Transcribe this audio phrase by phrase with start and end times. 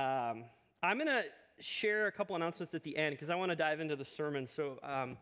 [0.00, 0.44] Um,
[0.82, 1.24] I'm going to
[1.58, 4.46] share a couple announcements at the end because I want to dive into the sermon.
[4.46, 5.18] So um,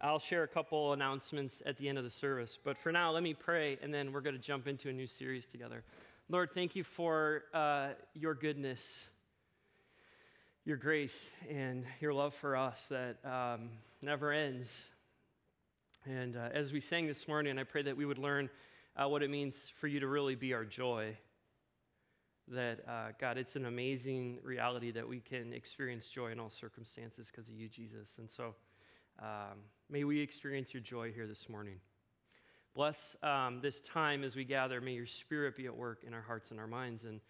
[0.00, 2.58] I'll share a couple announcements at the end of the service.
[2.62, 5.06] But for now, let me pray, and then we're going to jump into a new
[5.06, 5.84] series together.
[6.28, 9.08] Lord, thank you for uh, your goodness,
[10.64, 13.68] your grace, and your love for us that um,
[14.02, 14.86] never ends.
[16.04, 18.50] And uh, as we sang this morning, I pray that we would learn
[18.96, 21.16] uh, what it means for you to really be our joy
[22.50, 27.30] that, uh, God, it's an amazing reality that we can experience joy in all circumstances
[27.30, 28.18] because of you, Jesus.
[28.18, 28.54] And so
[29.20, 31.76] um, may we experience your joy here this morning.
[32.74, 34.80] Bless um, this time as we gather.
[34.80, 37.04] May your spirit be at work in our hearts and our minds.
[37.04, 37.20] And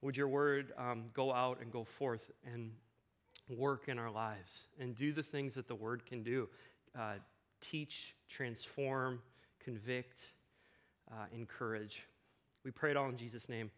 [0.00, 2.72] would your word um, go out and go forth and
[3.48, 6.48] work in our lives and do the things that the word can do
[6.98, 7.14] uh,
[7.60, 9.20] teach, transform,
[9.60, 10.32] convict,
[11.10, 12.02] uh, encourage.
[12.64, 13.70] We pray it all in Jesus' name.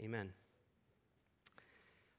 [0.00, 0.32] Amen.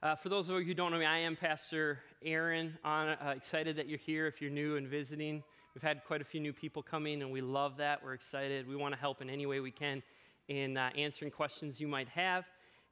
[0.01, 2.77] Uh, for those of you who don't know me, I am Pastor Aaron.
[2.83, 5.43] On, uh, excited that you're here if you're new and visiting.
[5.73, 8.03] We've had quite a few new people coming, and we love that.
[8.03, 8.67] We're excited.
[8.67, 10.03] We want to help in any way we can
[10.47, 12.45] in uh, answering questions you might have,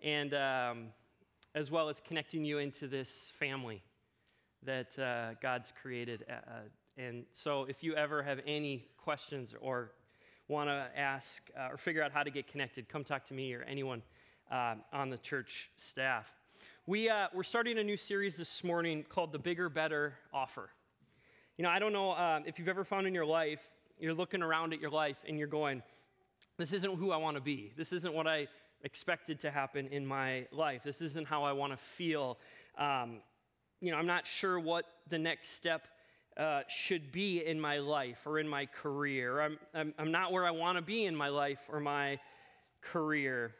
[0.03, 0.87] and um,
[1.53, 3.83] as well as connecting you into this family
[4.63, 6.25] that uh, God's created.
[6.29, 6.53] Uh, uh,
[6.97, 9.91] and so, if you ever have any questions or
[10.47, 13.61] want to ask or figure out how to get connected, come talk to me or
[13.63, 14.01] anyone
[14.51, 16.31] on the church staff.
[16.85, 20.69] We, uh, we're starting a new series this morning called The Bigger, Better Offer.
[21.57, 24.41] You know, I don't know uh, if you've ever found in your life, you're looking
[24.41, 25.83] around at your life and you're going,
[26.57, 27.71] this isn't who I want to be.
[27.77, 28.47] This isn't what I
[28.83, 30.83] expected to happen in my life.
[30.83, 32.37] This isn't how I want to feel.
[32.77, 33.19] Um,
[33.79, 35.87] you know, I'm not sure what the next step
[36.35, 39.39] uh, should be in my life or in my career.
[39.39, 42.19] I'm, I'm, I'm not where I want to be in my life or my
[42.81, 43.53] career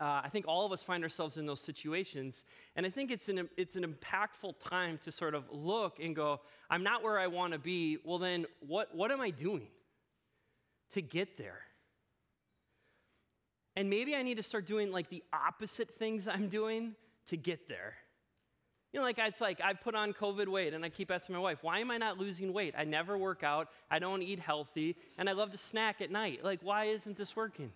[0.00, 2.44] uh, I think all of us find ourselves in those situations.
[2.76, 6.40] And I think it's an, it's an impactful time to sort of look and go,
[6.70, 7.98] I'm not where I want to be.
[8.04, 9.66] Well, then, what, what am I doing
[10.92, 11.60] to get there?
[13.76, 16.94] And maybe I need to start doing like the opposite things I'm doing
[17.28, 17.94] to get there.
[18.92, 21.40] You know, like it's like I put on COVID weight and I keep asking my
[21.40, 22.74] wife, why am I not losing weight?
[22.76, 26.42] I never work out, I don't eat healthy, and I love to snack at night.
[26.42, 27.70] Like, why isn't this working?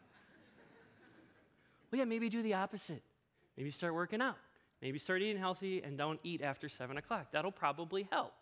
[1.92, 3.02] Well, yeah, maybe do the opposite.
[3.56, 4.38] Maybe start working out.
[4.80, 7.26] Maybe start eating healthy and don't eat after 7 o'clock.
[7.32, 8.32] That'll probably help.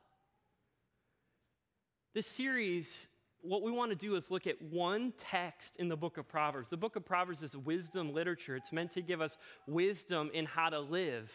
[2.14, 3.08] This series,
[3.42, 6.68] what we want to do is look at one text in the book of Proverbs.
[6.68, 9.36] The book of Proverbs is wisdom literature, it's meant to give us
[9.66, 11.30] wisdom in how to live.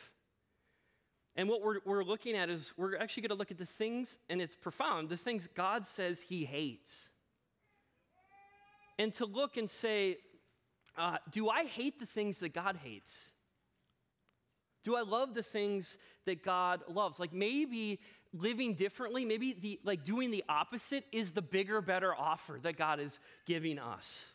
[1.35, 4.19] And what we're, we're looking at is we're actually going to look at the things,
[4.29, 7.09] and it's profound, the things God says he hates.
[8.97, 10.17] And to look and say,
[10.97, 13.31] uh, do I hate the things that God hates?
[14.83, 17.19] Do I love the things that God loves?
[17.19, 17.99] Like maybe
[18.33, 22.99] living differently, maybe the like doing the opposite is the bigger, better offer that God
[22.99, 24.31] is giving us.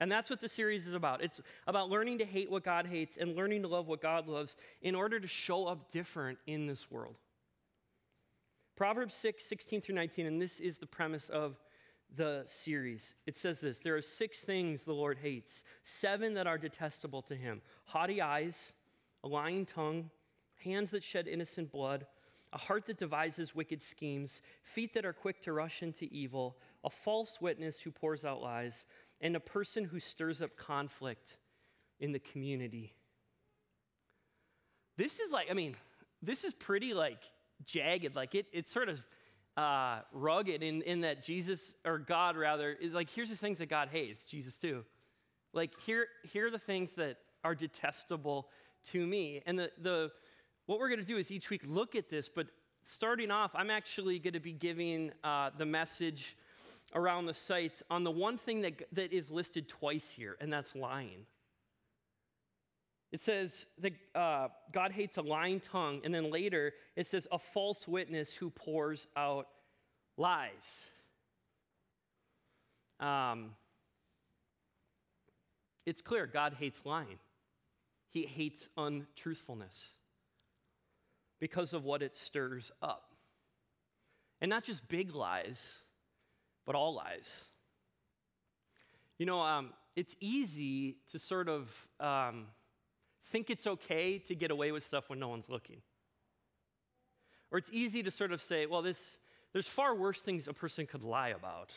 [0.00, 1.22] And that's what the series is about.
[1.22, 4.56] It's about learning to hate what God hates and learning to love what God loves
[4.82, 7.14] in order to show up different in this world.
[8.76, 11.60] Proverbs 6, 16 through 19, and this is the premise of
[12.16, 13.14] the series.
[13.26, 17.34] It says this There are six things the Lord hates, seven that are detestable to
[17.34, 18.74] him haughty eyes,
[19.22, 20.10] a lying tongue,
[20.62, 22.06] hands that shed innocent blood,
[22.52, 26.90] a heart that devises wicked schemes, feet that are quick to rush into evil, a
[26.90, 28.86] false witness who pours out lies,
[29.20, 31.36] and a person who stirs up conflict
[31.98, 32.94] in the community.
[34.96, 35.76] This is like, I mean,
[36.22, 37.22] this is pretty like
[37.64, 38.16] jagged.
[38.16, 39.04] Like it, it sort of
[39.56, 43.68] uh, rugged in, in that Jesus, or God rather, is like, here's the things that
[43.68, 44.84] God hates, Jesus too.
[45.52, 48.48] Like, here, here are the things that are detestable
[48.90, 49.42] to me.
[49.46, 50.10] And the, the,
[50.66, 52.48] what we're going to do is each week look at this, but
[52.82, 56.36] starting off, I'm actually going to be giving uh, the message
[56.94, 60.74] around the sites on the one thing that, that is listed twice here, and that's
[60.74, 61.26] lying.
[63.12, 67.38] It says that uh, God hates a lying tongue, and then later it says a
[67.38, 69.46] false witness who pours out
[70.16, 70.86] lies.
[73.00, 73.50] Um,
[75.86, 77.18] it's clear God hates lying,
[78.10, 79.90] He hates untruthfulness
[81.40, 83.10] because of what it stirs up.
[84.40, 85.78] And not just big lies,
[86.66, 87.44] but all lies.
[89.18, 91.88] You know, um, it's easy to sort of.
[92.00, 92.46] Um,
[93.34, 95.78] think it's okay to get away with stuff when no one's looking.
[97.50, 99.18] Or it's easy to sort of say, well, this,
[99.54, 101.72] there's far worse things a person could lie about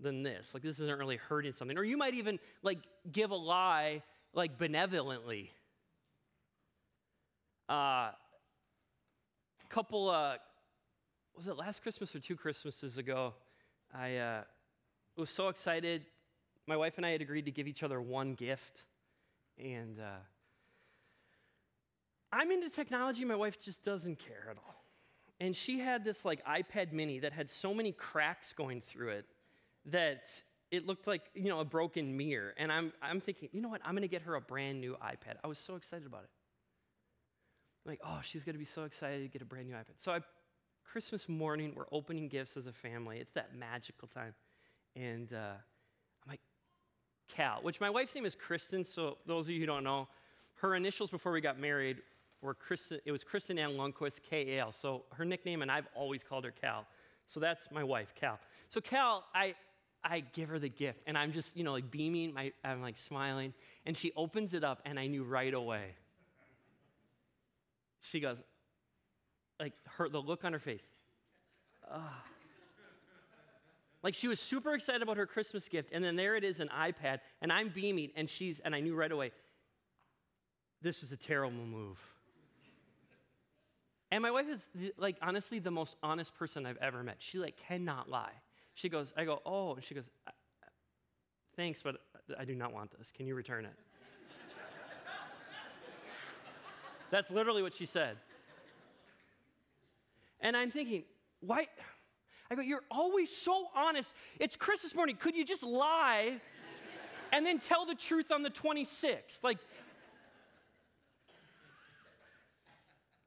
[0.00, 0.54] than this.
[0.54, 1.78] Like, this isn't really hurting something.
[1.78, 2.78] Or you might even, like,
[3.12, 4.02] give a lie
[4.32, 5.52] like benevolently.
[7.68, 8.10] Uh,
[9.68, 10.36] couple, uh,
[11.36, 13.34] was it last Christmas or two Christmases ago?
[13.92, 14.42] I uh,
[15.16, 16.06] was so excited.
[16.66, 18.84] My wife and I had agreed to give each other one gift.
[19.58, 20.22] And uh,
[22.32, 24.83] I'm into technology, my wife just doesn't care at all.
[25.40, 29.26] And she had this like iPad mini that had so many cracks going through it
[29.86, 30.26] that
[30.70, 32.54] it looked like, you know, a broken mirror.
[32.56, 33.80] And I'm, I'm thinking, you know what?
[33.84, 35.36] I'm going to get her a brand new iPad.
[35.42, 36.30] I was so excited about it.
[37.84, 39.98] I'm like, oh, she's going to be so excited to get a brand new iPad.
[39.98, 40.20] So I,
[40.84, 43.18] Christmas morning, we're opening gifts as a family.
[43.18, 44.34] It's that magical time.
[44.96, 46.40] And uh, I'm like,
[47.28, 48.84] Cal, which my wife's name is Kristen.
[48.84, 50.08] So those of you who don't know,
[50.56, 51.98] her initials before we got married
[52.44, 54.70] were Kristen, it was Kristen Ann Lundquist, K-A-L.
[54.72, 56.86] So her nickname, and I've always called her Cal.
[57.26, 58.38] So that's my wife, Cal.
[58.68, 59.54] So Cal, I,
[60.04, 62.98] I give her the gift, and I'm just, you know, like beaming, my, I'm like
[62.98, 63.54] smiling,
[63.86, 65.94] and she opens it up, and I knew right away.
[68.02, 68.36] She goes,
[69.58, 70.86] like her, the look on her face.
[74.02, 76.68] Like she was super excited about her Christmas gift, and then there it is, an
[76.68, 79.32] iPad, and I'm beaming, and she's, and I knew right away,
[80.82, 81.98] this was a terrible move.
[84.14, 87.16] And my wife is like honestly the most honest person I've ever met.
[87.18, 88.30] She like cannot lie.
[88.74, 90.08] She goes, I go, oh, and she goes,
[91.56, 91.96] thanks, but
[92.38, 93.10] I do not want this.
[93.10, 93.72] Can you return it?
[97.10, 98.16] That's literally what she said.
[100.40, 101.02] And I'm thinking,
[101.40, 101.66] why?
[102.52, 104.14] I go, you're always so honest.
[104.38, 105.16] It's Christmas morning.
[105.16, 106.40] Could you just lie
[107.32, 109.42] and then tell the truth on the 26th?
[109.42, 109.58] Like,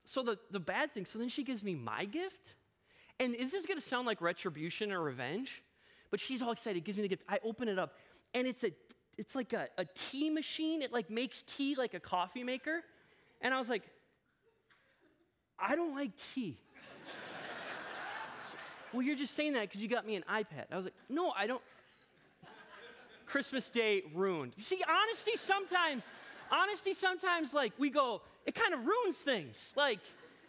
[0.07, 2.55] so the, the bad thing, so then she gives me my gift.
[3.19, 5.61] And this is gonna sound like retribution or revenge?
[6.11, 7.25] But she's all excited, gives me the gift.
[7.27, 7.97] I open it up,
[8.33, 8.71] and it's a
[9.17, 10.81] it's like a, a tea machine.
[10.81, 12.83] It like makes tea like a coffee maker.
[13.41, 13.83] And I was like,
[15.59, 16.57] I don't like tea.
[18.93, 20.65] well, you're just saying that because you got me an iPad.
[20.71, 21.61] I was like, no, I don't.
[23.25, 24.53] Christmas Day ruined.
[24.57, 26.13] See, honesty sometimes
[26.51, 29.73] honesty sometimes like we go it kind of ruins things.
[29.75, 29.99] Like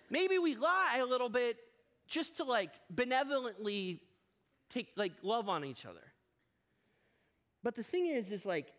[0.09, 1.59] maybe we lie a little bit
[2.07, 4.01] just to like benevolently
[4.71, 6.01] take like love on each other.
[7.63, 8.73] But the thing is is like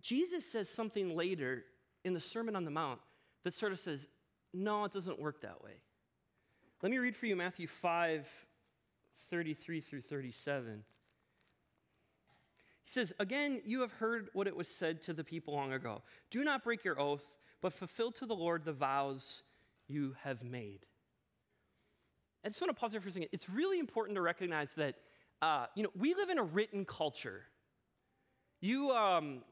[0.00, 1.64] jesus says something later
[2.04, 3.00] in the sermon on the mount
[3.42, 4.06] that sort of says
[4.54, 5.80] no it doesn't work that way.
[6.82, 8.28] Let me read for you matthew 5
[9.30, 10.84] 33 through 37
[12.88, 16.00] he says, Again, you have heard what it was said to the people long ago.
[16.30, 19.42] Do not break your oath, but fulfill to the Lord the vows
[19.86, 20.80] you have made.
[22.44, 23.28] I just want to pause there for a second.
[23.32, 24.94] It's really important to recognize that,
[25.42, 27.42] uh, you know, we live in a written culture.
[28.60, 29.42] You, um,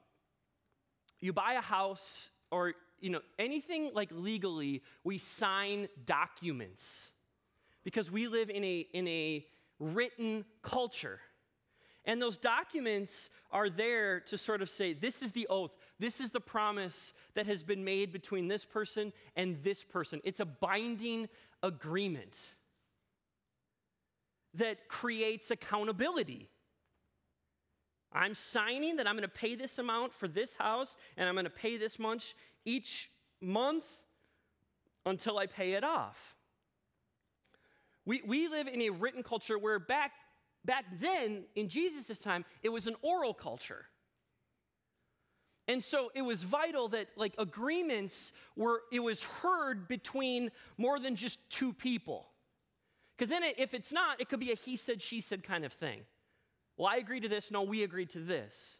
[1.21, 7.11] you buy a house or, you know, anything like legally, we sign documents
[7.85, 9.45] because we live in a, in a
[9.79, 11.21] written culture.
[12.05, 16.31] And those documents are there to sort of say, this is the oath, this is
[16.31, 20.21] the promise that has been made between this person and this person.
[20.25, 21.29] It's a binding
[21.63, 22.55] agreement
[24.55, 26.49] that creates accountability.
[28.13, 31.45] I'm signing that I'm going to pay this amount for this house and I'm going
[31.45, 32.35] to pay this much
[32.65, 33.11] each
[33.41, 33.85] month
[35.05, 36.37] until I pay it off.
[38.05, 40.13] We, we live in a written culture where back
[40.65, 43.87] back then, in Jesus' time, it was an oral culture.
[45.69, 51.17] And so it was vital that like agreements were, it was heard between more than
[51.17, 52.29] just two people.
[53.17, 55.73] Because then if it's not, it could be a he said, she said kind of
[55.73, 56.01] thing.
[56.77, 58.79] Well, I agree to this, no, we agreed to this.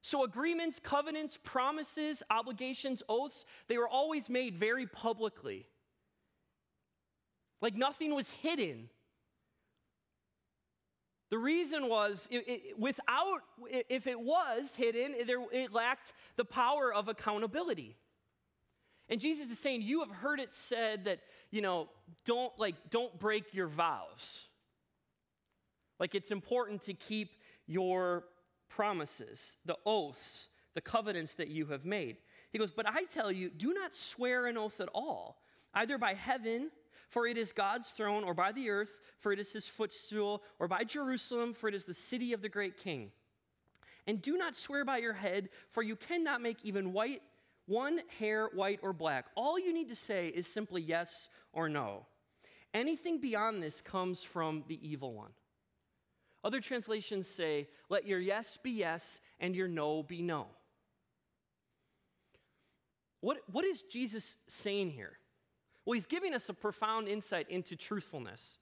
[0.00, 5.66] So agreements, covenants, promises, obligations, oaths, they were always made very publicly.
[7.60, 8.88] Like nothing was hidden.
[11.32, 16.92] The reason was, it, it, without, if it was hidden, it, it lacked the power
[16.92, 17.96] of accountability.
[19.08, 21.20] And Jesus is saying, You have heard it said that,
[21.50, 21.88] you know,
[22.26, 24.44] don't like, don't break your vows.
[25.98, 27.30] Like it's important to keep
[27.66, 28.24] your
[28.68, 32.18] promises, the oaths, the covenants that you have made.
[32.50, 35.40] He goes, But I tell you, do not swear an oath at all,
[35.72, 36.70] either by heaven
[37.12, 40.66] for it is God's throne, or by the earth, for it is his footstool, or
[40.66, 43.12] by Jerusalem, for it is the city of the great king.
[44.06, 47.20] And do not swear by your head, for you cannot make even white
[47.66, 49.26] one hair white or black.
[49.36, 52.06] All you need to say is simply yes or no.
[52.72, 55.32] Anything beyond this comes from the evil one.
[56.42, 60.46] Other translations say, let your yes be yes and your no be no.
[63.20, 65.18] what, what is Jesus saying here?
[65.84, 68.58] Well, he's giving us a profound insight into truthfulness.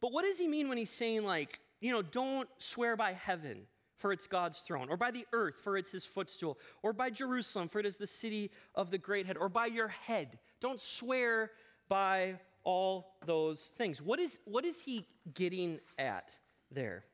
[0.00, 3.62] But what does he mean when he's saying, like, you know, don't swear by heaven,
[3.96, 7.68] for it's God's throne, or by the earth, for it's his footstool, or by Jerusalem,
[7.68, 10.38] for it is the city of the great head, or by your head?
[10.60, 11.50] Don't swear
[11.88, 14.02] by all those things.
[14.02, 16.30] What is, what is he getting at
[16.70, 17.04] there?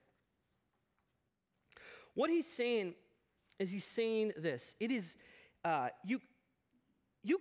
[2.14, 2.94] What he's saying
[3.58, 5.14] is he's saying this it is,
[5.64, 6.20] uh, you,
[7.22, 7.40] you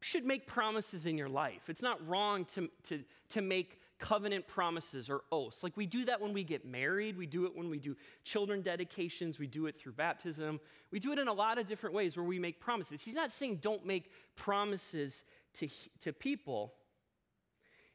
[0.00, 1.68] should make promises in your life.
[1.68, 5.62] It's not wrong to, to, to make covenant promises or oaths.
[5.62, 8.62] Like we do that when we get married, we do it when we do children
[8.62, 10.60] dedications, we do it through baptism.
[10.92, 13.02] We do it in a lot of different ways where we make promises.
[13.02, 15.24] He's not saying don't make promises
[15.54, 15.68] to,
[16.00, 16.74] to people.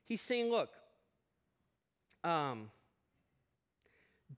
[0.05, 0.69] He's saying, look,
[2.23, 2.69] um,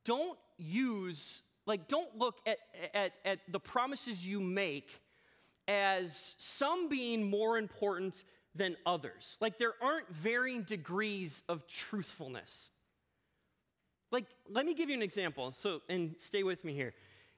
[0.03, 2.57] don't use, like, don't look at,
[2.93, 5.01] at, at the promises you make
[5.67, 9.37] as some being more important than others.
[9.41, 12.69] Like, there aren't varying degrees of truthfulness.
[14.11, 15.51] Like, let me give you an example.
[15.51, 16.93] So, and stay with me here.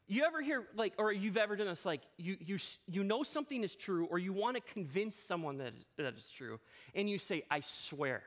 [0.08, 2.58] You ever hear, like, or you've ever done this, like, you, you,
[2.90, 6.30] you know something is true, or you want to convince someone that is, that is
[6.30, 6.60] true,
[6.96, 8.24] and you say, I swear.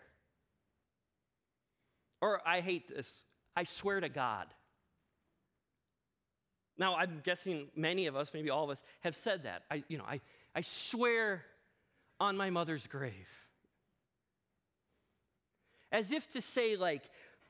[2.21, 3.25] Or I hate this,
[3.57, 4.47] I swear to God.
[6.81, 9.65] Now, I'm guessing many of us, maybe all of us, have said that.
[9.71, 10.21] I, you know, I,
[10.57, 11.45] I swear
[12.19, 13.29] on my mother's grave.
[15.93, 17.03] As if to say, like,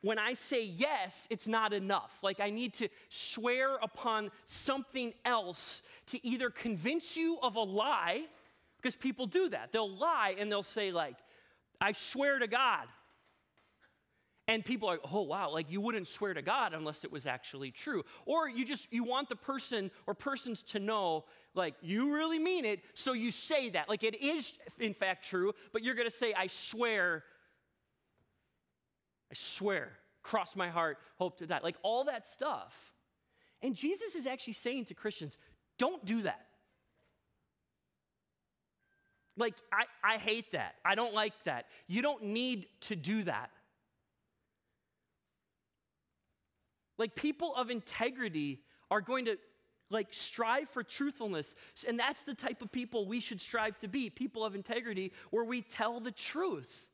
[0.02, 2.18] when I say yes, it's not enough.
[2.24, 8.24] Like, I need to swear upon something else to either convince you of a lie,
[8.78, 9.70] because people do that.
[9.70, 11.16] They'll lie and they'll say, like,
[11.80, 12.88] I swear to God.
[14.50, 17.24] And people are, like, oh wow, like you wouldn't swear to God unless it was
[17.24, 18.02] actually true.
[18.26, 22.64] Or you just you want the person or persons to know, like, you really mean
[22.64, 23.88] it, so you say that.
[23.88, 27.22] Like it is in fact true, but you're gonna say, I swear
[29.30, 29.92] I swear,
[30.24, 31.60] cross my heart, hope to die.
[31.62, 32.92] Like all that stuff.
[33.62, 35.38] And Jesus is actually saying to Christians,
[35.78, 36.46] don't do that.
[39.36, 40.74] Like, I, I hate that.
[40.84, 41.66] I don't like that.
[41.86, 43.50] You don't need to do that.
[47.00, 48.60] Like, people of integrity
[48.92, 49.36] are going to
[49.92, 51.56] like strive for truthfulness
[51.88, 55.44] and that's the type of people we should strive to be people of integrity where
[55.44, 56.90] we tell the truth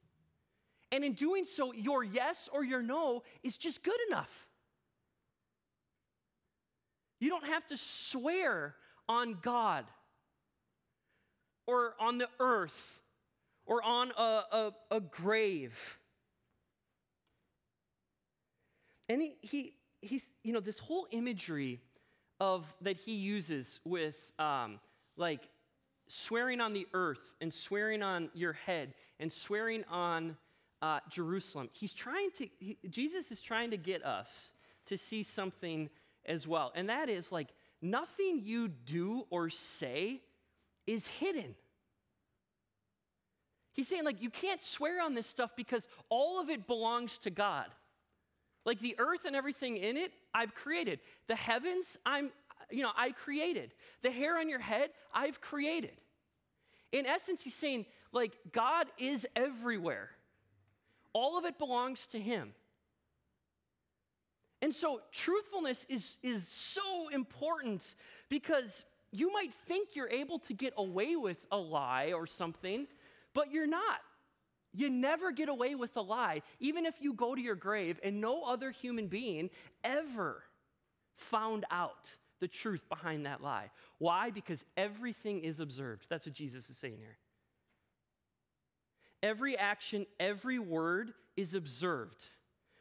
[0.92, 4.46] and in doing so, your yes or your no is just good enough.
[7.18, 8.74] You don't have to swear
[9.08, 9.84] on God
[11.66, 13.00] or on the earth
[13.64, 15.98] or on a, a, a grave.
[19.08, 21.80] And he, he, he's, you know, this whole imagery
[22.40, 24.78] of that he uses with um,
[25.16, 25.48] like
[26.08, 30.36] swearing on the earth and swearing on your head and swearing on
[30.82, 34.52] uh, Jerusalem, he's trying to, he, Jesus is trying to get us
[34.86, 35.88] to see something
[36.26, 36.72] as well.
[36.74, 37.48] And that is like
[37.80, 40.20] nothing you do or say
[40.86, 41.54] is hidden.
[43.72, 47.30] He's saying, like, you can't swear on this stuff because all of it belongs to
[47.30, 47.66] God.
[48.66, 50.98] Like the earth and everything in it, I've created.
[51.28, 52.30] The heavens, I'm,
[52.70, 53.72] you know, I created.
[54.02, 55.92] The hair on your head, I've created.
[56.92, 60.10] In essence, he's saying, like, God is everywhere.
[61.12, 62.54] All of it belongs to Him.
[64.60, 67.94] And so, truthfulness is, is so important
[68.28, 72.86] because you might think you're able to get away with a lie or something,
[73.32, 74.00] but you're not.
[74.76, 78.20] You never get away with a lie, even if you go to your grave and
[78.20, 79.48] no other human being
[79.82, 80.42] ever
[81.14, 83.70] found out the truth behind that lie.
[83.98, 84.30] Why?
[84.30, 86.04] Because everything is observed.
[86.10, 87.16] That's what Jesus is saying here.
[89.22, 92.28] Every action, every word is observed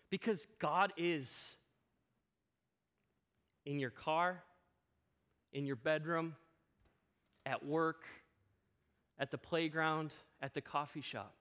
[0.09, 1.55] because God is
[3.65, 4.43] in your car,
[5.53, 6.35] in your bedroom,
[7.45, 8.03] at work,
[9.17, 10.11] at the playground,
[10.41, 11.33] at the coffee shop.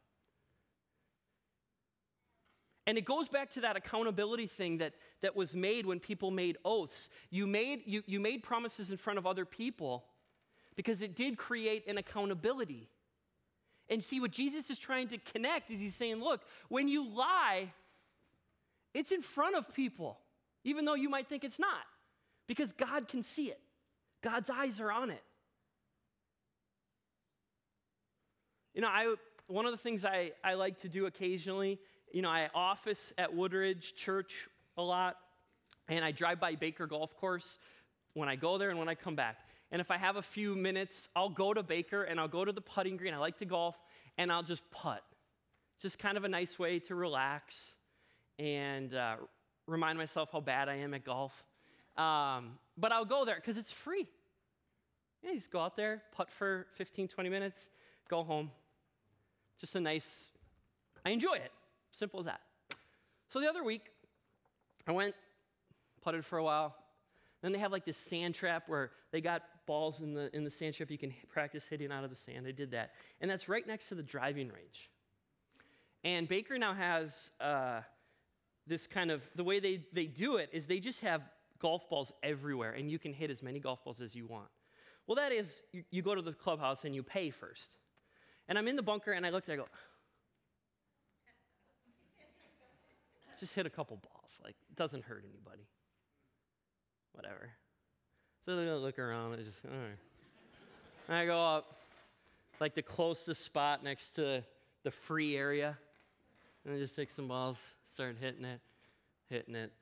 [2.86, 6.58] And it goes back to that accountability thing that, that was made when people made
[6.64, 7.08] oaths.
[7.30, 10.04] You made, you, you made promises in front of other people
[10.76, 12.90] because it did create an accountability.
[13.88, 17.72] And see, what Jesus is trying to connect is he's saying, look, when you lie,
[18.92, 20.18] it's in front of people,
[20.62, 21.84] even though you might think it's not,
[22.46, 23.60] because God can see it.
[24.22, 25.22] God's eyes are on it.
[28.74, 29.14] You know, I,
[29.46, 31.78] one of the things I, I like to do occasionally,
[32.14, 35.16] you know, I office at Woodridge Church a lot,
[35.88, 37.58] and I drive by Baker Golf Course
[38.12, 39.38] when I go there and when I come back.
[39.72, 42.52] And if I have a few minutes, I'll go to Baker and I'll go to
[42.52, 43.14] the putting green.
[43.14, 43.76] I like to golf
[44.16, 45.02] and I'll just putt.
[45.74, 47.74] It's just kind of a nice way to relax
[48.38, 49.16] and uh,
[49.66, 51.44] remind myself how bad I am at golf.
[51.96, 54.06] Um, but I'll go there because it's free.
[55.24, 57.70] Yeah, just go out there, putt for 15, 20 minutes,
[58.08, 58.52] go home.
[59.58, 60.28] Just a nice,
[61.04, 61.50] I enjoy it.
[61.94, 62.40] Simple as that.
[63.28, 63.82] So the other week,
[64.84, 65.14] I went,
[66.02, 66.74] putted for a while.
[67.40, 70.50] Then they have like this sand trap where they got balls in the, in the
[70.50, 72.48] sand trap you can practice hitting out of the sand.
[72.48, 72.94] I did that.
[73.20, 74.90] And that's right next to the driving range.
[76.02, 77.82] And Baker now has uh,
[78.66, 81.22] this kind of, the way they, they do it is they just have
[81.60, 84.48] golf balls everywhere, and you can hit as many golf balls as you want.
[85.06, 87.76] Well, that is, you, you go to the clubhouse and you pay first.
[88.48, 89.66] And I'm in the bunker, and I looked, I go,
[93.38, 94.38] just hit a couple balls.
[94.42, 95.66] Like, it doesn't hurt anybody.
[97.12, 97.50] Whatever.
[98.44, 101.20] So they look around and just, all right.
[101.20, 101.76] I go up,
[102.60, 104.42] like the closest spot next to
[104.82, 105.76] the free area,
[106.64, 108.60] and I just take some balls, start hitting it,
[109.28, 109.72] hitting it.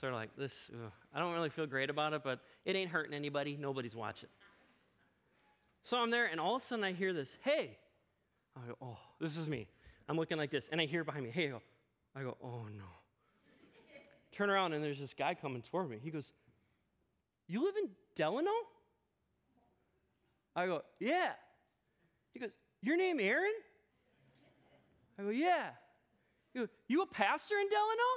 [0.00, 0.52] Sort of like this.
[0.72, 0.90] Ugh.
[1.14, 3.56] I don't really feel great about it, but it ain't hurting anybody.
[3.60, 4.28] Nobody's watching.
[5.84, 7.78] So I'm there, and all of a sudden I hear this, hey.
[8.56, 9.68] I go, oh, this is me.
[10.08, 11.46] I'm looking like this, and I hear behind me, hey.
[11.46, 11.62] I go,
[12.16, 12.84] I go oh no.
[14.32, 15.98] Turn around, and there's this guy coming toward me.
[16.02, 16.32] He goes,
[17.46, 18.50] You live in Delano?
[20.56, 21.30] I go, Yeah.
[22.32, 22.50] He goes,
[22.82, 23.52] Your name Aaron?
[25.18, 25.70] I go, Yeah.
[26.52, 28.10] He goes, You a pastor in Delano?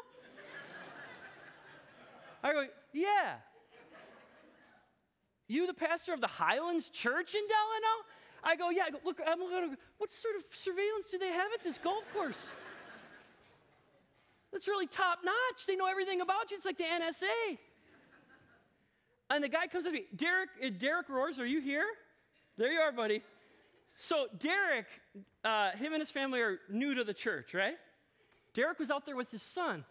[2.44, 3.36] I go, Yeah.
[5.48, 8.04] You the pastor of the Highlands Church in Delano?
[8.44, 8.86] I go, Yeah.
[8.88, 12.12] I go, Look, I'm looking, what sort of surveillance do they have at this golf
[12.12, 12.50] course?
[14.52, 15.66] That's really top notch.
[15.68, 16.58] They know everything about you.
[16.58, 17.58] It's like the NSA.
[19.30, 21.86] And the guy comes up to me, Derek, uh, Derek Roars, are you here?
[22.58, 23.22] There you are, buddy.
[23.98, 24.86] So Derek,
[25.44, 27.76] uh, him and his family are new to the church, right?
[28.54, 29.84] Derek was out there with his son.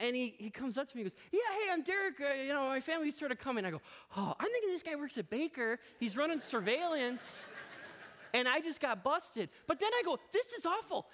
[0.00, 2.20] And he, he comes up to me and goes, Yeah, hey, I'm Derek.
[2.20, 3.64] Uh, you know, my family started coming.
[3.64, 3.80] I go,
[4.16, 5.78] Oh, I'm thinking this guy works at Baker.
[5.98, 7.46] He's running surveillance.
[8.32, 9.48] and I just got busted.
[9.66, 11.06] But then I go, This is awful.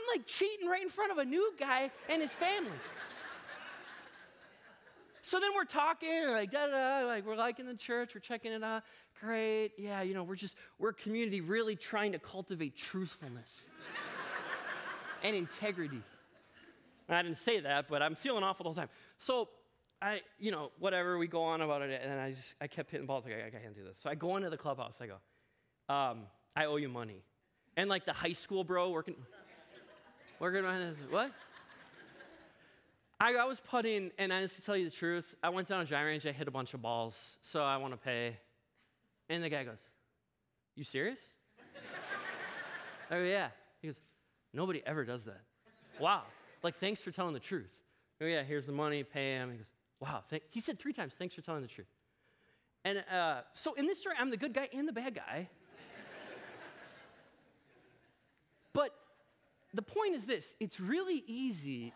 [0.00, 2.70] I'm like cheating right in front of a new guy and his family.
[5.20, 8.52] so then we're talking, and like, da da, like we're liking the church, we're checking
[8.52, 8.82] it out.
[9.20, 13.64] Great, yeah, you know, we're just, we're a community really trying to cultivate truthfulness
[15.22, 16.02] and integrity.
[17.08, 18.88] I didn't say that, but I'm feeling awful the whole time.
[19.18, 19.48] So
[20.00, 23.06] I, you know, whatever, we go on about it, and I just, I kept hitting
[23.06, 23.98] balls, like, I, I can't do this.
[24.00, 26.20] So I go into the clubhouse, I go, um,
[26.56, 27.22] I owe you money.
[27.76, 29.16] And like the high school bro working,
[30.40, 30.96] Working behind this.
[31.10, 31.32] What?
[33.20, 35.82] I, I was putting, and I just to tell you the truth, I went down
[35.82, 38.38] a driving range, I hit a bunch of balls, so I want to pay.
[39.28, 39.86] And the guy goes,
[40.74, 41.18] You serious?
[43.10, 43.48] Go, Yeah.
[43.82, 44.00] He goes,
[44.54, 45.42] Nobody ever does that.
[45.98, 46.22] Wow.
[46.62, 47.74] Like, thanks for telling the truth.
[48.22, 49.50] Oh, yeah, here's the money, pay him.
[49.50, 50.24] He goes, Wow.
[50.48, 51.92] He said three times, Thanks for telling the truth.
[52.86, 55.50] And uh, so in this story, I'm the good guy and the bad guy.
[58.72, 58.94] but
[59.74, 61.92] the point is this it's really easy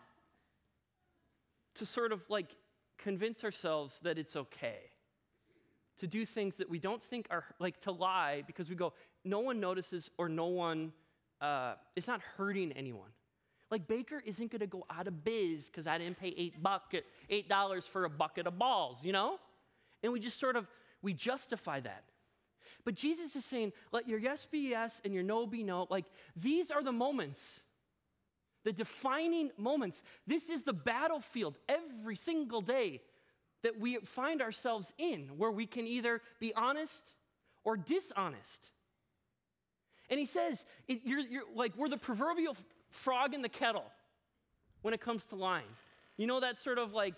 [1.74, 2.56] to sort of like
[2.98, 4.78] convince ourselves that it's okay
[5.98, 8.92] to do things that we don't think are like to lie because we go
[9.24, 10.92] no one notices or no one
[11.40, 13.10] uh, it's not hurting anyone.
[13.70, 17.04] Like baker isn't going to go out of biz because i didn't pay eight bucket
[17.28, 19.38] eight dollars for a bucket of balls you know?
[20.02, 20.68] And we just sort of
[21.02, 22.04] we justify that
[22.84, 26.04] but jesus is saying let your yes be yes and your no be no like
[26.36, 27.60] these are the moments
[28.64, 30.02] the defining moments.
[30.26, 33.02] This is the battlefield every single day
[33.62, 37.12] that we find ourselves in, where we can either be honest
[37.62, 38.70] or dishonest.
[40.10, 42.56] And he says, it, you're, you're, like, we're the proverbial
[42.90, 43.84] frog in the kettle
[44.82, 45.64] when it comes to lying.
[46.16, 47.14] You know that sort of like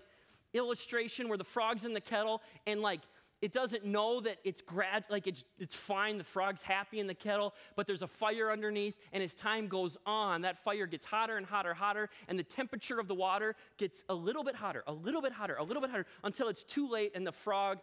[0.54, 3.00] illustration where the frog's in the kettle and like
[3.42, 7.14] it doesn't know that it's grad like it's it's fine the frog's happy in the
[7.14, 11.36] kettle but there's a fire underneath and as time goes on that fire gets hotter
[11.36, 14.92] and hotter hotter and the temperature of the water gets a little bit hotter a
[14.92, 17.78] little bit hotter a little bit hotter until it's too late and the frog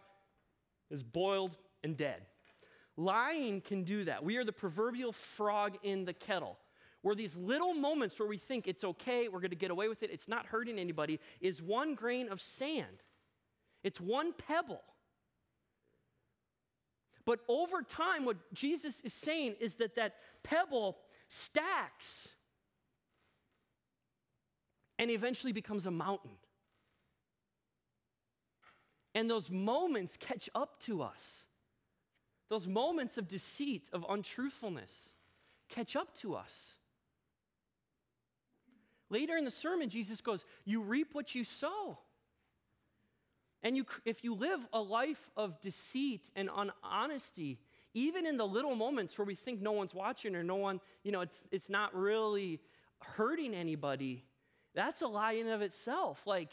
[0.90, 2.22] is boiled and dead.
[2.96, 4.24] Lying can do that.
[4.24, 6.58] We are the proverbial frog in the kettle.
[7.02, 10.02] Where these little moments where we think it's okay we're going to get away with
[10.02, 13.02] it it's not hurting anybody is one grain of sand.
[13.82, 14.82] It's one pebble
[17.26, 22.28] but over time, what Jesus is saying is that that pebble stacks
[24.98, 26.32] and eventually becomes a mountain.
[29.14, 31.46] And those moments catch up to us.
[32.50, 35.12] Those moments of deceit, of untruthfulness,
[35.68, 36.74] catch up to us.
[39.08, 41.98] Later in the sermon, Jesus goes, You reap what you sow.
[43.64, 47.58] And you, if you live a life of deceit and unhonesty,
[47.94, 51.10] even in the little moments where we think no one's watching or no one, you
[51.10, 52.60] know, it's, it's not really
[53.00, 54.22] hurting anybody,
[54.74, 56.20] that's a lie in of itself.
[56.26, 56.50] Like,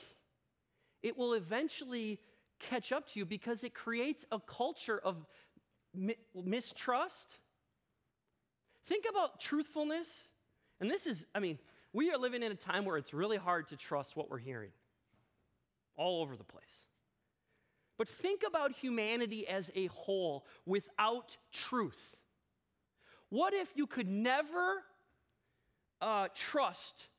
[1.04, 2.20] it will eventually
[2.60, 5.26] catch up to you because it creates a culture of
[5.94, 7.40] mi- mistrust.
[8.86, 10.24] Think about truthfulness.
[10.80, 11.60] And this is, I mean,
[11.92, 14.72] we are living in a time where it's really hard to trust what we're hearing
[15.98, 16.86] all over the place.
[18.02, 22.16] But think about humanity as a whole without truth.
[23.30, 24.82] What if you could never
[26.02, 27.10] uh, trust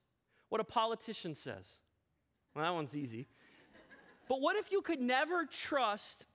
[0.48, 1.78] what a politician says?
[2.52, 3.28] Well, that one's easy.
[4.28, 6.26] But what if you could never trust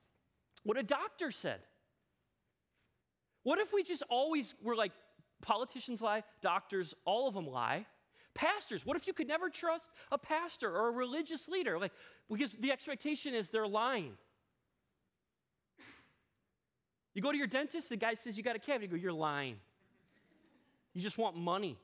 [0.63, 1.60] what a doctor said?
[3.43, 4.93] What if we just always were like,
[5.41, 7.86] politicians lie, doctors, all of them lie?
[8.33, 11.77] Pastors, what if you could never trust a pastor or a religious leader?
[11.77, 11.91] Like,
[12.29, 14.13] because the expectation is they're lying.
[17.17, 18.86] You go to your dentist, the guy says you got a cavity.
[18.86, 19.56] You go, you're lying.
[20.93, 21.75] You just want money.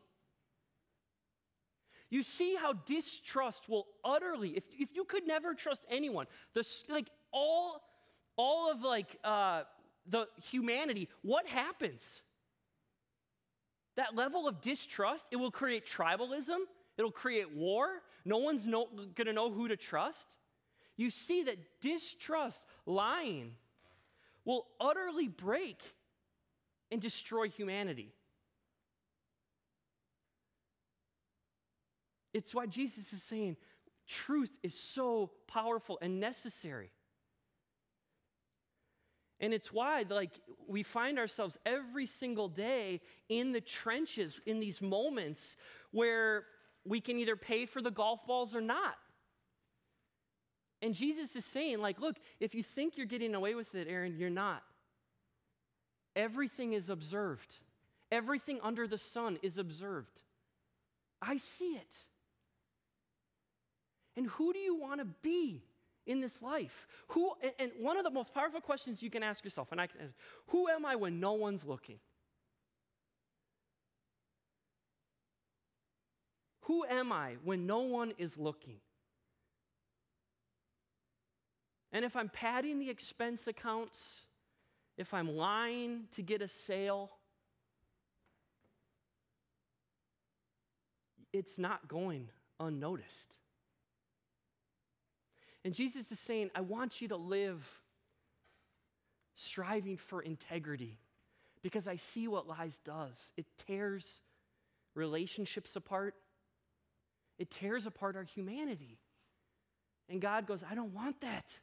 [2.11, 7.07] You see how distrust will utterly, if, if you could never trust anyone, the, like
[7.31, 7.81] all,
[8.35, 9.63] all of like uh,
[10.07, 12.21] the humanity, what happens?
[13.95, 16.59] That level of distrust, it will create tribalism,
[16.95, 18.03] it'll create war.
[18.23, 20.37] No one's no, gonna know who to trust.
[20.95, 23.55] You see that distrust, lying,
[24.45, 25.81] will utterly break
[26.91, 28.13] and destroy humanity.
[32.33, 33.57] It's why Jesus is saying
[34.07, 36.91] truth is so powerful and necessary.
[39.39, 44.81] And it's why like we find ourselves every single day in the trenches in these
[44.81, 45.57] moments
[45.91, 46.45] where
[46.85, 48.95] we can either pay for the golf balls or not.
[50.83, 54.17] And Jesus is saying like look, if you think you're getting away with it, Aaron,
[54.17, 54.61] you're not.
[56.13, 57.55] Everything is observed.
[58.11, 60.21] Everything under the sun is observed.
[61.21, 61.95] I see it.
[64.17, 65.63] And who do you want to be
[66.05, 66.85] in this life?
[67.07, 70.13] Who and one of the most powerful questions you can ask yourself, and I can
[70.47, 71.99] who am I when no one's looking?
[76.63, 78.82] Who am I when no one is looking?
[81.93, 84.23] And if I'm padding the expense accounts,
[84.97, 87.11] if I'm lying to get a sale,
[91.31, 92.29] it's not going
[92.59, 93.35] unnoticed.
[95.63, 97.81] And Jesus is saying, I want you to live
[99.35, 100.97] striving for integrity
[101.61, 103.31] because I see what lies does.
[103.37, 104.21] It tears
[104.95, 106.15] relationships apart,
[107.37, 108.99] it tears apart our humanity.
[110.09, 111.59] And God goes, I don't want that.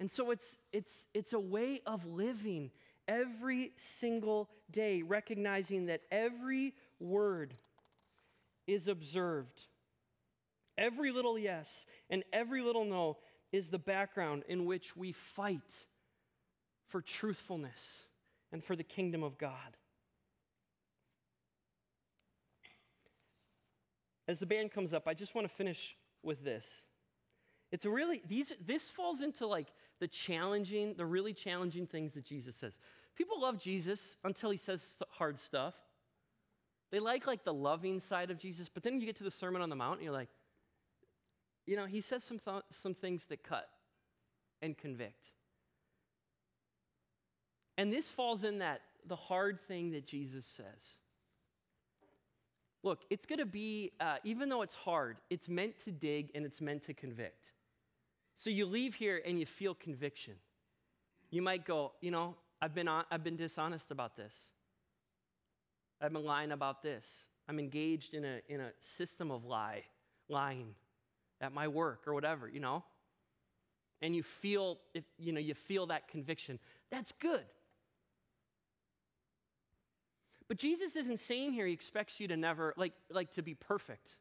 [0.00, 2.70] And so it's, it's, it's a way of living
[3.08, 7.54] every single day, recognizing that every word
[8.66, 9.66] is observed.
[10.76, 13.16] Every little yes and every little no
[13.50, 15.86] is the background in which we fight
[16.86, 18.04] for truthfulness
[18.52, 19.76] and for the kingdom of God.
[24.28, 26.84] As the band comes up, I just want to finish with this.
[27.70, 29.68] It's really these this falls into like
[30.00, 32.78] the challenging, the really challenging things that Jesus says.
[33.16, 35.74] People love Jesus until he says hard stuff.
[36.90, 39.60] They like like the loving side of Jesus, but then you get to the Sermon
[39.60, 40.30] on the Mount and you're like,
[41.66, 43.68] you know, he says some, th- some things that cut
[44.62, 45.32] and convict.
[47.76, 50.96] And this falls in that, the hard thing that Jesus says.
[52.82, 56.46] Look, it's going to be, uh, even though it's hard, it's meant to dig and
[56.46, 57.52] it's meant to convict.
[58.38, 60.34] So you leave here and you feel conviction.
[61.28, 64.52] You might go, you know, I've been, on, I've been dishonest about this.
[66.00, 67.26] I've been lying about this.
[67.48, 69.82] I'm engaged in a, in a system of lie,
[70.28, 70.76] lying
[71.40, 72.84] at my work or whatever, you know?
[74.02, 76.60] And you feel if you know you feel that conviction.
[76.92, 77.42] That's good.
[80.46, 84.16] But Jesus isn't saying here he expects you to never like like to be perfect.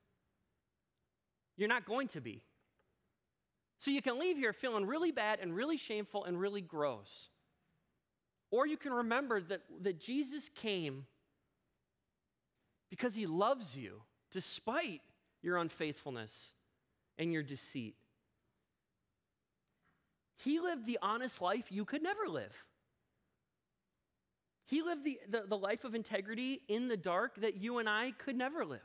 [1.58, 2.42] You're not going to be.
[3.78, 7.30] So you can leave here feeling really bad and really shameful and really gross.
[8.50, 11.06] Or you can remember that, that Jesus came
[12.90, 15.02] because he loves you despite
[15.42, 16.54] your unfaithfulness
[17.18, 17.96] and your deceit.
[20.38, 22.66] He lived the honest life you could never live.
[24.68, 28.12] He lived the, the, the, life of integrity in the dark that you and I
[28.12, 28.82] could never live.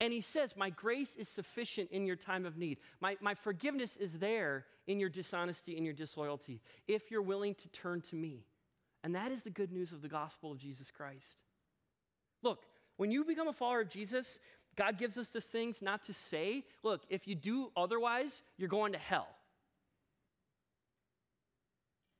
[0.00, 2.78] And he says, My grace is sufficient in your time of need.
[3.00, 7.68] My, my forgiveness is there in your dishonesty and your disloyalty if you're willing to
[7.68, 8.44] turn to me.
[9.02, 11.44] And that is the good news of the gospel of Jesus Christ.
[12.42, 12.64] Look,
[12.96, 14.40] when you become a follower of Jesus,
[14.76, 18.92] God gives us these things not to say, look, if you do otherwise, you're going
[18.92, 19.28] to hell.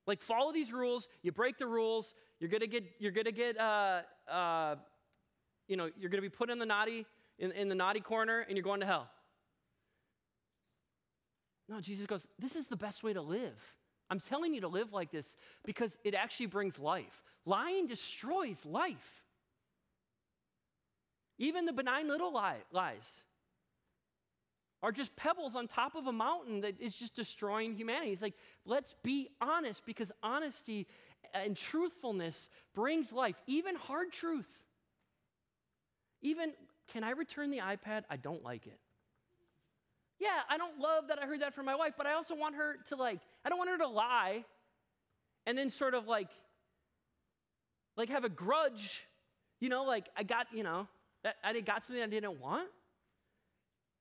[0.07, 4.01] Like follow these rules, you break the rules, you're gonna get, you're gonna get, uh,
[4.27, 4.77] uh,
[5.69, 7.05] you know, you're gonna be put in the naughty,
[7.39, 9.09] in, in the naughty corner, and you're going to hell.
[11.69, 13.75] No, Jesus goes, this is the best way to live.
[14.11, 17.23] I'm telling you to live like this because it actually brings life.
[17.45, 19.23] Lying destroys life.
[21.39, 23.23] Even the benign little lie, lies
[24.83, 28.11] are just pebbles on top of a mountain that is just destroying humanity.
[28.11, 30.87] He's like, let's be honest because honesty
[31.35, 34.49] and truthfulness brings life, even hard truth.
[36.23, 36.53] Even,
[36.89, 38.05] can I return the iPad?
[38.11, 38.79] I don't like it.
[40.19, 42.57] Yeah, I don't love that I heard that from my wife, but I also want
[42.57, 44.45] her to like, I don't want her to lie
[45.47, 46.31] and then sort of like,
[47.97, 49.05] like have a grudge,
[49.61, 50.89] you know, like I got, you know,
[51.45, 52.69] I got something I didn't want.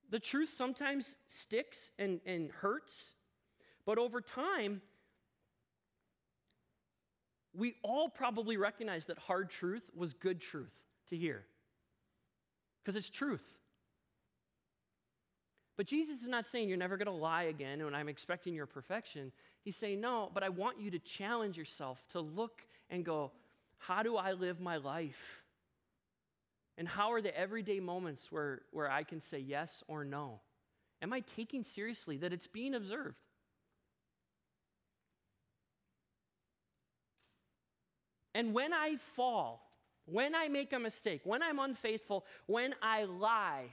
[0.09, 3.15] The truth sometimes sticks and, and hurts,
[3.85, 4.81] but over time,
[7.53, 10.73] we all probably recognize that hard truth was good truth
[11.07, 11.43] to hear
[12.87, 13.57] because it's truth.
[15.75, 18.65] But Jesus is not saying you're never going to lie again and I'm expecting your
[18.65, 19.33] perfection.
[19.61, 23.33] He's saying, no, but I want you to challenge yourself to look and go,
[23.77, 25.43] how do I live my life?
[26.77, 30.39] And how are the everyday moments where, where I can say yes or no?
[31.01, 33.25] Am I taking seriously that it's being observed?
[38.33, 39.66] And when I fall,
[40.07, 43.65] when I make a mistake, when I'm unfaithful, when I lie,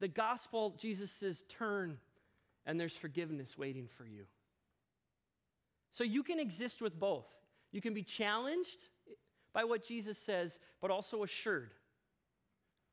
[0.00, 1.98] the gospel, Jesus says, turn
[2.66, 4.24] and there's forgiveness waiting for you.
[5.90, 7.26] So you can exist with both.
[7.72, 8.88] You can be challenged
[9.52, 11.72] by what Jesus says, but also assured.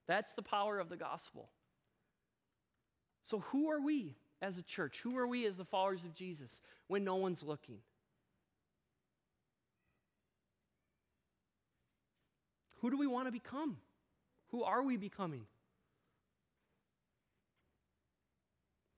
[0.07, 1.49] That's the power of the gospel.
[3.23, 5.01] So, who are we as a church?
[5.01, 7.79] Who are we as the followers of Jesus when no one's looking?
[12.86, 13.78] Who do we want to become?
[14.52, 15.48] Who are we becoming?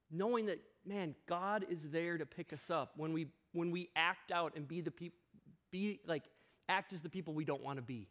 [0.09, 4.31] knowing that man god is there to pick us up when we when we act
[4.31, 5.17] out and be the people
[5.69, 6.23] be like
[6.69, 8.07] act as the people we don't want to be.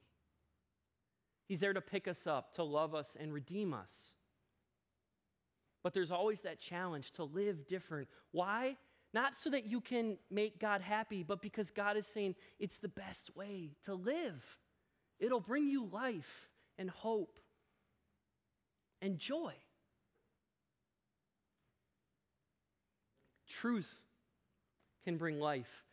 [1.47, 4.15] He's there to pick us up to love us and redeem us.
[5.83, 8.09] But there's always that challenge to live different.
[8.31, 8.77] Why?
[9.15, 12.89] Not so that you can make god happy but because god is saying it's the
[12.89, 14.59] best way to live
[15.19, 16.49] it'll bring you life
[16.79, 17.39] and hope
[19.01, 19.55] and joy
[23.57, 24.01] Truth
[25.05, 25.85] can bring life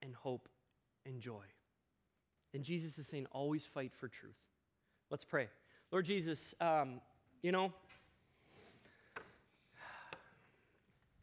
[0.00, 0.48] and hope
[1.04, 1.44] and joy.
[2.54, 4.38] And Jesus is saying, always fight for truth.
[5.10, 5.48] Let's pray.
[5.90, 7.02] Lord Jesus, um,
[7.42, 7.70] you know,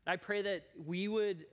[0.05, 1.45] I pray that we would,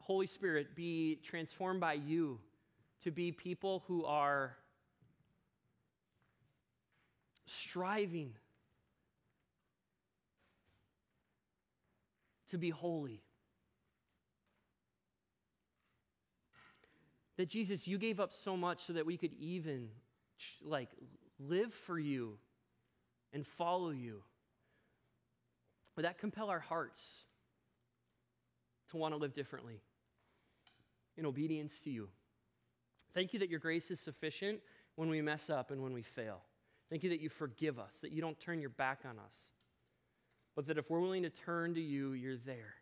[0.00, 2.40] Holy Spirit, be transformed by you
[3.04, 4.56] to be people who are
[7.44, 8.32] striving
[12.48, 13.20] to be holy.
[17.36, 19.90] That Jesus, you gave up so much so that we could even
[20.62, 20.88] like
[21.38, 22.38] live for you
[23.34, 24.22] and follow you.
[25.96, 27.24] Would that compel our hearts
[28.90, 29.82] to want to live differently
[31.18, 32.08] in obedience to you?
[33.14, 34.60] Thank you that your grace is sufficient
[34.96, 36.40] when we mess up and when we fail.
[36.90, 39.50] Thank you that you forgive us, that you don't turn your back on us
[40.54, 42.74] but that if we're willing to turn to you, you're there.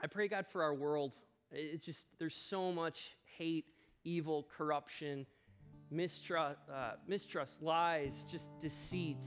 [0.00, 1.16] I pray, God, for our world.
[1.50, 3.66] It's just, there's so much hate,
[4.04, 5.26] evil, corruption,
[5.90, 9.24] mistrust, uh, mistrust lies, just deceit.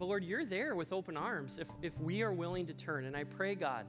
[0.00, 3.04] But Lord, you're there with open arms if, if we are willing to turn.
[3.04, 3.84] And I pray, God,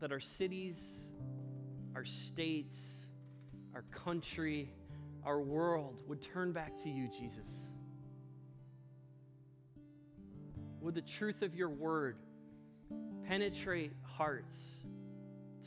[0.00, 1.12] that our cities,
[1.94, 3.06] our states,
[3.72, 4.68] our country,
[5.24, 7.48] our world would turn back to you, Jesus.
[10.80, 12.16] Would the truth of your word
[13.28, 14.74] penetrate hearts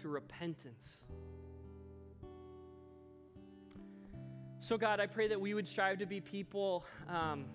[0.01, 1.03] to repentance.
[4.61, 7.45] So, God, I pray that we would strive to be people, um,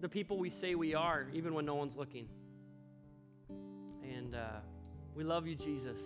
[0.00, 2.26] the people we say we are, even when no one's looking.
[4.02, 4.60] And uh,
[5.14, 6.00] we love you, Jesus.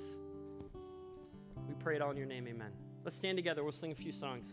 [1.69, 2.73] We pray it all in your name, amen.
[3.05, 3.63] Let's stand together.
[3.63, 4.49] We'll sing a few songs.